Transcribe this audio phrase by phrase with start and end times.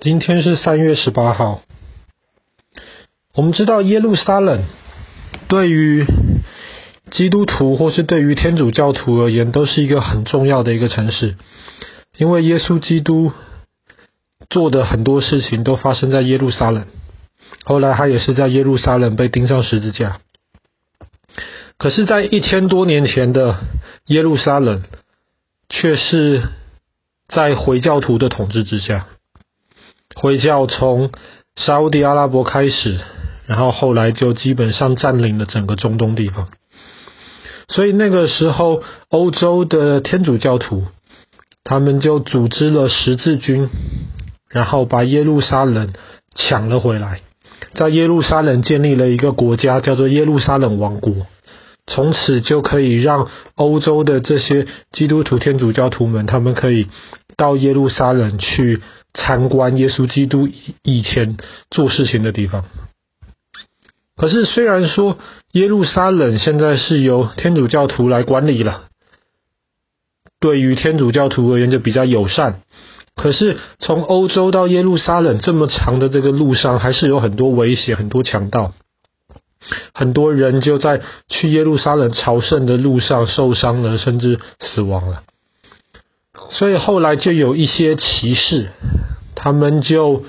[0.00, 1.60] 今天是三月十八号。
[3.34, 4.64] 我们知道耶路撒冷
[5.46, 6.06] 对于
[7.10, 11.36] 基督徒或是对于天主教徒而言，都是一个很重要的一个城市，
[12.16, 13.32] 因为耶稣基督
[14.48, 16.86] 做的很多事情都发生在耶路撒冷。
[17.64, 20.20] 后来他也是在耶路撒冷被钉上十字架。
[21.76, 23.58] 可是，在一千多年前的
[24.06, 24.82] 耶路撒冷，
[25.68, 26.44] 却是
[27.28, 29.06] 在回教徒的统治之下。
[30.14, 31.10] 回教从
[31.56, 32.98] 沙乌地阿拉伯开始，
[33.46, 36.48] 然后后来就基本上占领了整个中东地方。
[37.68, 40.84] 所以那个时候，欧洲的天主教徒
[41.62, 43.68] 他们就组织了十字军，
[44.48, 45.92] 然后把耶路撒冷
[46.34, 47.20] 抢了回来，
[47.74, 51.26] 在耶路撒冷建立了一个国家，叫做耶路撒冷王国。
[51.86, 56.86] 从此就可以让欧洲的这些基督徒天主教徒们，他们可以
[57.40, 58.82] 到耶路撒冷去。
[59.12, 60.48] 参观耶稣基督
[60.84, 61.36] 以前
[61.68, 62.64] 做事情的地方。
[64.16, 65.18] 可是，虽然说
[65.50, 68.84] 耶路撒冷现在是由天主教徒来管理了，
[70.38, 72.60] 对于天主教徒而言就比较友善。
[73.16, 78.74] 可是，从欧洲到耶路撒冷这么长的这个路上，还是有很多危险，很多强盗，
[79.92, 85.24] 很多人就在去耶路撒冷朝圣的路上受伤了，甚至死亡了。
[86.50, 88.68] 所以后来就有一些骑士，
[89.34, 90.24] 他们就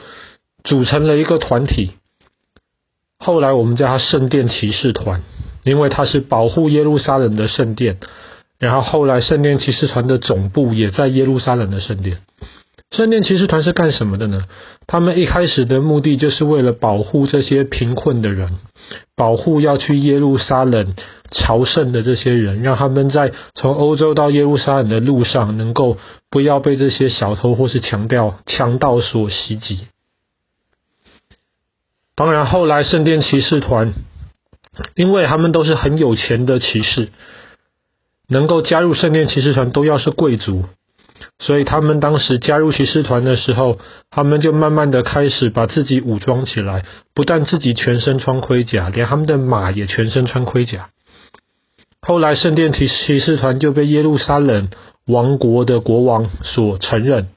[0.63, 1.91] 组成了一个团体。
[3.17, 5.21] 后来我们叫他圣殿骑士团，
[5.63, 7.97] 因为他是保护耶路撒冷的圣殿。
[8.59, 12.19] 然后后来圣殿骑士团的总部也在耶路撒冷的圣殿。
[12.91, 14.43] 圣殿骑士团是干什么的呢？
[14.85, 18.59] 他们一开始的目的就是为了保护这些贫困的人，
[19.15, 20.93] 保护要去耶路撒冷。
[21.31, 25.97] 朝圣的这些人，让他们在从欧洲到耶路撒冷的路上，能够
[26.29, 29.87] 不要被这些小偷或是强盗、强盗所袭击。
[32.15, 33.93] 当然，后来圣殿骑士团，
[34.95, 37.09] 因为他们都是很有钱的骑士，
[38.27, 40.65] 能够加入圣殿骑士团都要是贵族，
[41.39, 46.83] 所以他们当时加入骑士团的时候，他们就慢慢的开始把自己武装起来，
[47.13, 50.89] 不但自己全身穿盔甲，连他们的马也全身穿盔甲。
[52.03, 54.69] 后来，圣殿骑骑士团就被耶路撒冷
[55.05, 57.27] 王国的国王所承认，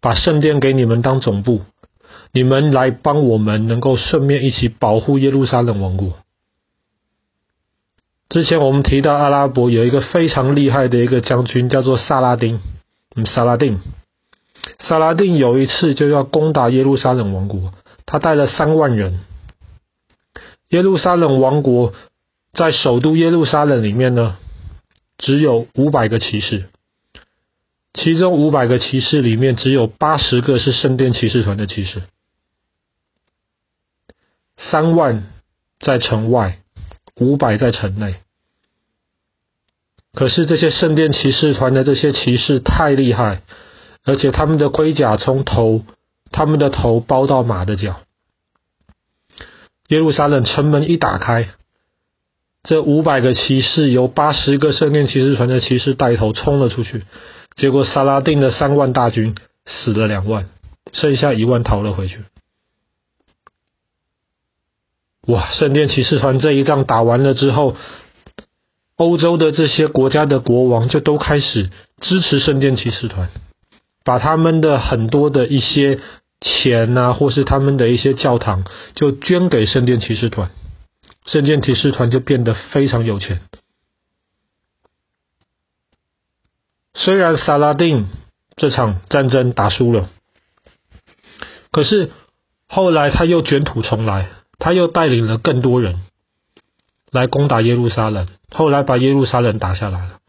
[0.00, 1.60] 把圣殿给你们当总部，
[2.32, 6.14] 你们来帮我们，能够顺便一起保护耶路撒冷王国。
[8.28, 12.60] 之前我们提到阿拉伯有一个非常厉害的一个将军，叫做萨拉丁。
[13.14, 13.78] 嗯，萨拉丁，
[14.80, 17.72] 萨拉丁有一次就要攻打耶路撒冷王国，
[18.06, 19.20] 他带了三万人，
[20.70, 21.92] 耶路撒冷王国。
[22.54, 24.36] 在首都耶路撒冷里面呢，
[25.18, 26.66] 只有五百个骑士，
[27.92, 32.02] 其中五百个骑士里面只有八十个是圣殿骑士团的骑士，
[34.56, 35.24] 三万
[35.80, 36.60] 在城外，
[37.16, 38.14] 五百在城内。
[40.12, 43.42] 可是这些圣殿骑士团的这些骑士太厉害，
[44.04, 45.84] 而且他们的盔甲从头，
[46.30, 48.00] 他们的头包到马的脚。
[49.88, 51.48] 耶路撒冷城门一打开。
[52.64, 57.02] 这五百个骑士由八十个圣殿骑士团的骑士带头冲了出去，
[57.56, 59.34] 结果萨拉丁的三万大军
[59.66, 60.48] 死了两万，
[60.92, 62.20] 剩下一万逃了回去。
[65.26, 65.50] 哇！
[65.52, 67.76] 圣殿骑士团这一仗打完了之后，
[68.96, 71.68] 欧洲的这些国家的国王就都开始
[72.00, 73.28] 支持圣殿骑士团，
[74.04, 75.98] 把他们的很多的一些
[76.40, 78.64] 钱啊，或是他们的一些教堂，
[78.94, 80.50] 就捐给圣殿骑士团。
[81.24, 83.40] 圣殿骑士团就变得非常有钱。
[86.94, 88.08] 虽然萨拉丁
[88.56, 90.08] 这场战争打输了，
[91.72, 92.12] 可是
[92.68, 96.02] 后来他又卷土重来，他又带领了更多人
[97.10, 100.20] 来攻打耶路撒冷，后来把耶路撒冷打下来了。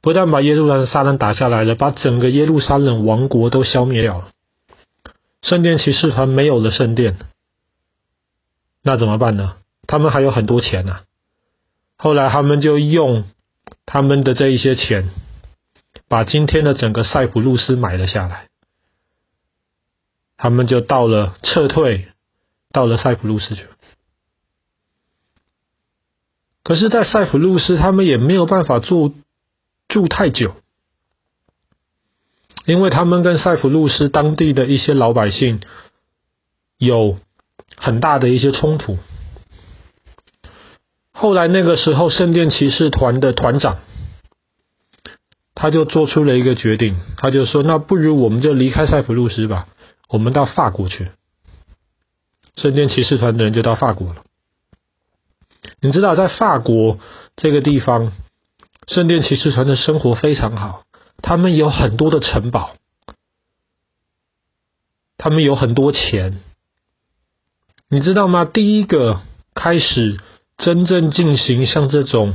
[0.00, 4.28] 不但把耶路撒冷打下来了，把整个耶路撒冷王国都消灭掉了。
[5.42, 7.18] 圣殿骑士团没有了圣殿，
[8.82, 9.56] 那怎么办呢？
[9.86, 11.02] 他们还有很多钱呐、啊，
[11.96, 13.24] 后来他们就用
[13.84, 15.10] 他们的这一些钱，
[16.08, 18.48] 把今天的整个塞浦路斯买了下来。
[20.36, 22.08] 他们就到了撤退，
[22.70, 23.66] 到了塞浦路斯去。
[26.62, 29.14] 可是，在塞浦路斯，他们也没有办法住
[29.88, 30.54] 住太久，
[32.66, 35.60] 因为他们跟塞浦路斯当地的一些老百姓
[36.76, 37.18] 有
[37.76, 38.98] 很大的一些冲突。
[41.18, 43.78] 后来那个时候，圣殿骑士团的团长，
[45.54, 49.66] 他就做出了一个决定，他就说：“那不如我们就离开塞浦路斯吧，
[50.10, 51.08] 我们到法国去。
[52.56, 54.24] 圣殿骑士团的人就到法国了。
[55.80, 56.98] 你知道，在法国
[57.34, 58.12] 这个地方，
[58.86, 60.84] 圣殿骑士团的生活非常好，
[61.22, 62.76] 他们有很多的城堡，
[65.16, 66.40] 他们有很多钱。
[67.88, 68.44] 你知道吗？
[68.44, 69.22] 第一个
[69.54, 70.20] 开始
[70.58, 72.34] 真正进行像这种，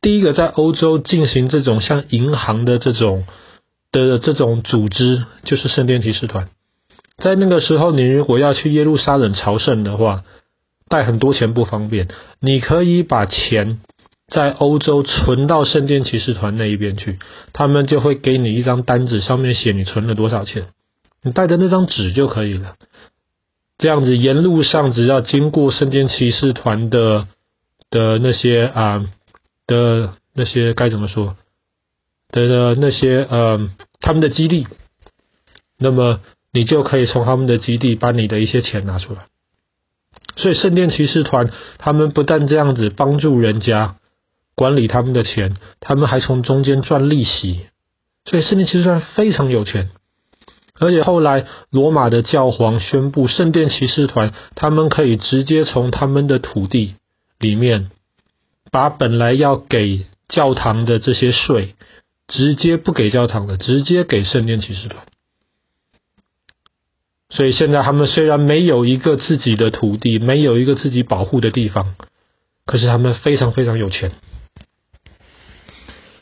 [0.00, 3.24] 第一个在欧洲进行这种像银行的这种
[3.90, 6.48] 的这种组织，就是圣殿骑士团。
[7.16, 10.24] 在那个时候，你如果要去耶路撒冷朝圣的话，
[10.88, 12.08] 带很多钱不方便。
[12.40, 13.80] 你可以把钱
[14.28, 17.18] 在欧洲存到圣殿骑士团那一边去，
[17.52, 20.68] 他们就会给你一张单子，上面写你存了多少钱，
[21.22, 22.74] 你带着那张纸就可以了。
[23.78, 27.26] 这样子，沿路上只要经过圣殿骑士团的
[27.90, 29.04] 的那些啊
[29.66, 31.36] 的那些该怎么说
[32.30, 33.68] 的的那些呃
[34.00, 34.66] 他们的基地，
[35.78, 36.20] 那么
[36.52, 39.26] 你就可以从他们的基地把你的一些钱拿出来。
[40.36, 43.96] 所以圣殿骑士团他们不但这样子帮助人家
[44.54, 47.66] 管理他们的钱，他们还从中间赚利息。
[48.24, 49.90] 所以圣殿骑士团非常有钱。
[50.82, 56.96] 而且后来，罗马的教皇宣布，圣殿骑士团他们可以直接从他们的土地
[57.38, 57.92] 里面，
[58.72, 61.76] 把本来要给教堂的这些税，
[62.26, 65.04] 直接不给教堂的，直接给圣殿骑士团。
[67.30, 71.94] 所以现在他们虽然没有一个自己的土地，没有一个自己保护的地方，
[72.66, 74.10] 可是他们非常非常有钱。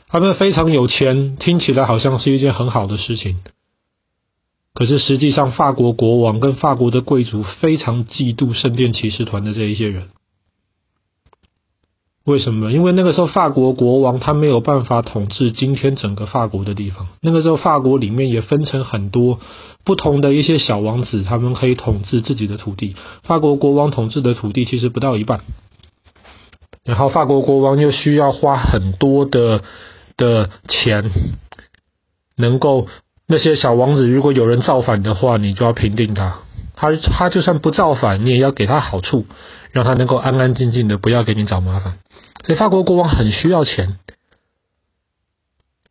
[0.09, 3.39] 他们非常有钱，听起来好像是一件很好的事情。
[4.73, 10.11] 可是实际上，法国国王跟法国的贵族非常嫉妒圣殿骑士团的这一些人。
[12.25, 12.71] 为什么？
[12.71, 17.09] 因为那个时候法国国王他没有办法统治今天整个法国的地方。
[17.21, 19.41] 那个时候法国里面也分成很多
[19.85, 22.95] 不同的一些小王子，他们可以统治自己的土地。
[23.25, 25.41] 法国国王统治的土地其实不到一半。
[26.85, 29.63] 然后法国国王又需要花很多的
[30.17, 31.11] 的钱，
[32.37, 32.87] 能够。
[33.31, 36.41] 那些小王子，如果有人造反的话，你就要平定他。
[36.75, 39.25] 他他就算不造反，你也要给他好处，
[39.71, 42.01] 让他能够安安静静的，不要给你找麻烦。
[42.45, 44.01] 所以法国国王很需要钱，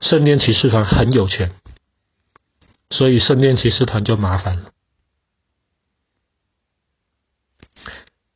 [0.01, 1.51] 圣殿骑士团很有钱，
[2.89, 4.63] 所以圣殿骑士团就麻烦了。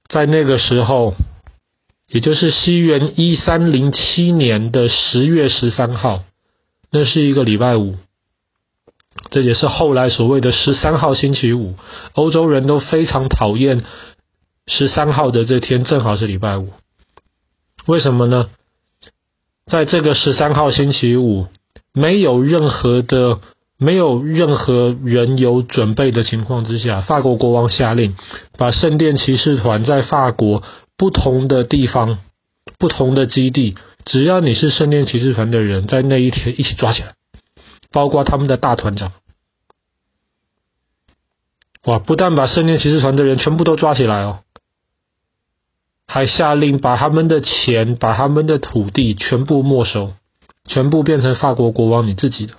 [0.07, 1.15] 在那个时候，
[2.07, 6.23] 也就是西元一三零七年的十月十三号，
[6.89, 7.97] 那是一个礼拜五。
[9.29, 11.75] 这也是后来所谓的十三号星期五，
[12.13, 13.83] 欧洲人都非常讨厌
[14.67, 16.69] 十三号的这天，正好是礼拜五。
[17.85, 18.49] 为什么呢？
[19.65, 21.47] 在这个十三号星期五，
[21.93, 23.39] 没有任何的、
[23.77, 28.15] 没有任何人有准备的情况之下，法国国王下令，
[28.57, 30.63] 把圣殿骑士团在法国
[30.97, 32.19] 不同的地方、
[32.77, 37.15] 不同的基地，只要你是圣殿骑士团的人，在那一天一起抓起来。
[37.93, 39.13] 包括他们的大团长，
[41.85, 41.99] 哇！
[41.99, 44.39] 不但把圣殿骑士团的人全部都抓起来哦，
[46.07, 50.13] 还下令把他们的钱、把他们的土地全部没收，
[50.65, 52.55] 全部变成法国国王你自己的。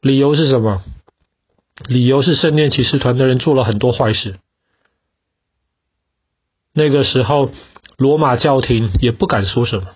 [0.00, 0.82] 理由是什么？
[1.86, 4.40] 理由是圣殿骑士团的人做了很多坏事。
[6.72, 7.50] 那个时候，
[7.96, 9.94] 罗马教廷也不敢说什么。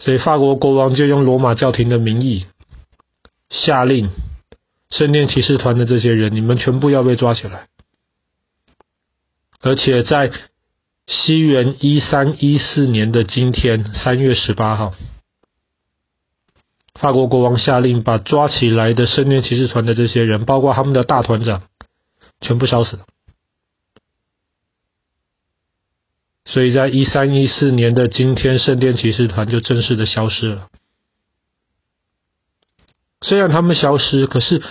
[0.00, 2.46] 所以法国国王就用罗马教廷的名义
[3.50, 4.10] 下令，
[4.90, 7.68] 圣殿骑士团的这些人，你们全部要被抓起来。
[9.60, 10.32] 而且在
[11.06, 14.94] 西元一三一四年的今天，三月十八号，
[16.94, 21.62] 法国国王下令把抓起来的圣殿骑士团的这些人，包括他们的大团长，
[22.40, 23.00] 全部烧死。
[26.44, 30.68] 所以在一三一四年的今天，圣殿骑士团就正式的消失了。
[33.22, 34.62] 虽然他们消失，可是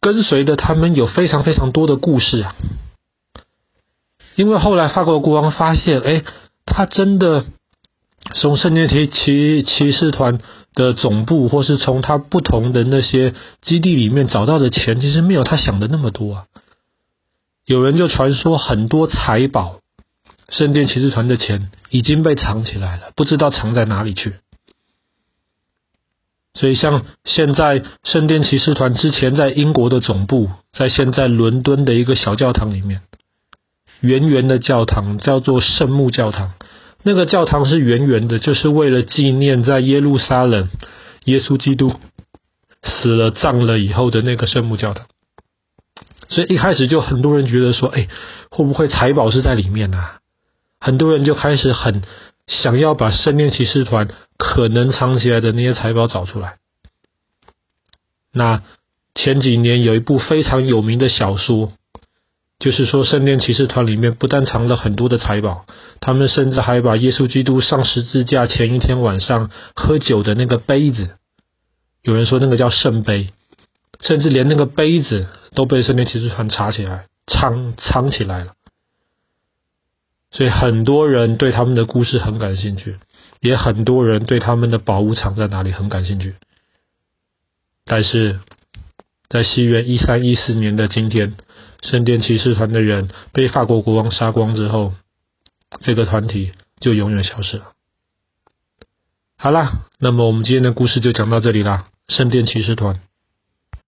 [0.00, 2.56] 跟随的他们有非常非常多的故事啊。
[4.34, 6.24] 因为后来法国国王发现，哎，
[6.66, 7.46] 他真的
[8.34, 10.40] 从圣殿骑骑骑士团
[10.74, 13.32] 的总部，或是从他不同的那些
[13.62, 16.46] 基地里面找到的钱，其实没有他想的那么多啊。
[17.64, 19.80] 有人就传说很多财宝。
[20.48, 24.34] 圣殿骑士团的钱已经被藏起来了，不知道藏在哪里去。
[26.54, 33.02] 所以，像现在圣殿骑士团之前在英国的总部，在现在伦敦的一个小教堂里面，
[34.00, 36.54] 圆圆的教堂叫做圣母教堂。
[37.02, 40.70] 那个教堂是圆圆的，就是为了纪念在耶路撒冷
[41.24, 41.92] 耶稣基督
[42.82, 45.06] 死了葬了以后的那个圣母教堂。
[46.28, 48.08] 所以一开始就很多人觉得说，哎，
[48.50, 50.20] 会不会财宝是在里面啊？
[50.80, 52.02] 很多人就开始很
[52.46, 56.56] 想要把圣殿骑士团可能藏起来的那些财宝找出来。
[58.32, 58.62] 那
[59.14, 61.72] 前几年有一部非常有名的小说，
[62.58, 65.66] 就是说圣殿骑士团里面不但藏了很多的财宝，
[66.00, 71.16] 他们甚至还把耶稣基督上十字架前一天晚上喝酒的那个杯子，
[72.02, 73.30] 有人说那个叫圣杯。
[74.02, 78.52] 甚至连那个杯子都被圣殿骑士团查起来，藏藏起来了。
[80.36, 82.98] 所以很多人对他们的故事很感兴趣，
[83.40, 86.34] 也很多人对他们的宝物藏在哪里很感兴趣。
[87.86, 88.40] 但是
[89.30, 91.36] 在西元一三一四年的今天，
[91.80, 94.92] 圣殿骑士团的人被法国国王杀光之后，
[95.80, 97.72] 这个团体就永远消失了。
[99.38, 103.00] 好啦，那么我们今天的故事就讲到这里啦，圣殿骑士团。